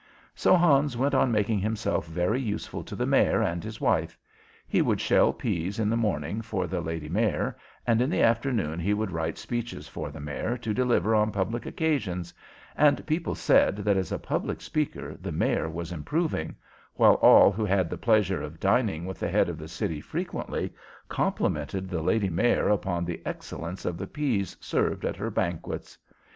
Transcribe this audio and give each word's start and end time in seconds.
So 0.33 0.55
Hans 0.57 0.97
went 0.97 1.13
on 1.13 1.31
making 1.31 1.59
himself 1.59 2.07
very 2.07 2.41
useful 2.41 2.83
to 2.85 2.95
the 2.95 3.05
Mayor 3.05 3.43
and 3.43 3.63
his 3.63 3.79
wife. 3.79 4.17
He 4.67 4.81
would 4.81 4.99
shell 4.99 5.31
pease 5.31 5.77
in 5.77 5.91
the 5.91 5.95
morning 5.95 6.41
for 6.41 6.65
the 6.65 6.81
Lady 6.81 7.07
Mayor, 7.07 7.55
and 7.85 8.01
in 8.01 8.09
the 8.09 8.23
afternoon 8.23 8.79
he 8.79 8.95
would 8.95 9.11
write 9.11 9.37
speeches 9.37 9.87
for 9.87 10.09
the 10.09 10.19
Mayor 10.19 10.57
to 10.57 10.73
deliver 10.73 11.13
on 11.13 11.31
public 11.31 11.67
occasions; 11.67 12.33
and 12.75 13.05
people 13.05 13.35
said 13.35 13.75
that 13.75 13.95
as 13.95 14.11
a 14.11 14.17
public 14.17 14.59
speaker 14.59 15.13
the 15.21 15.31
Mayor 15.31 15.69
was 15.69 15.91
improving, 15.91 16.55
while 16.95 17.19
all 17.21 17.51
who 17.51 17.63
had 17.65 17.87
the 17.87 17.95
pleasure 17.99 18.41
of 18.41 18.59
dining 18.59 19.05
with 19.05 19.19
the 19.19 19.29
head 19.29 19.49
of 19.49 19.59
the 19.59 19.67
city 19.67 20.01
frequently 20.01 20.73
complimented 21.09 21.91
the 21.91 22.01
Lady 22.01 22.31
Mayor 22.31 22.69
upon 22.69 23.05
the 23.05 23.21
excellence 23.23 23.85
of 23.85 23.99
the 23.99 24.07
pease 24.07 24.57
served 24.59 25.05
at 25.05 25.17
her 25.17 25.29
banquets. 25.29 25.95